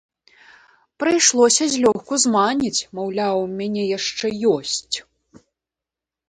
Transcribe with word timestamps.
Прыйшлося 1.01 1.63
злёгку 1.73 2.13
зманіць, 2.23 2.85
маўляў, 3.01 3.35
у 3.45 3.53
мяне 3.61 3.83
яшчэ 3.97 4.27
ёсць. 4.55 4.95